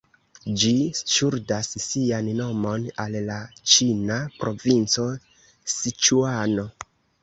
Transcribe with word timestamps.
Ĝi 0.61 0.69
ŝuldas 1.15 1.69
sian 1.89 2.31
nomon 2.41 2.89
al 3.05 3.21
la 3.29 3.39
ĉina 3.77 4.21
provinco 4.43 5.11
Siĉuano. 5.79 6.71